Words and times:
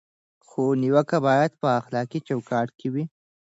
خو 0.47 0.63
نیوکه 0.81 1.17
باید 1.27 1.51
په 1.61 1.67
اخلاقي 1.79 2.19
چوکاټ 2.27 2.67
کې 2.79 2.87
وي. 2.93 3.03